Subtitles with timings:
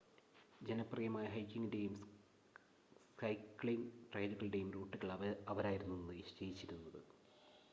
[0.61, 1.95] ജനപ്രിയമായ ഹൈക്കിങ്ങിൻ്റെയും
[3.19, 5.11] സൈക്ക്ലിങ് ട്രയലുകളുടെയും റൂട്ടുകൾ
[5.47, 6.99] അവരായിരുന്നു നിശ്ചയിച്ചിരുന്നത്